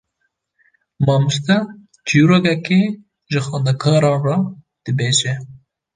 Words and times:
Mamoste 1.05 1.57
çîrokekê 2.07 2.81
ji 3.31 3.39
xwendekaran 3.45 4.19
re 4.25 4.37
dibêje. 4.83 5.33